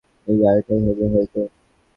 এই 0.27 0.35
গাড়িটাই 0.41 0.81
হবে 0.85 1.05
হয়তো। 1.13 1.41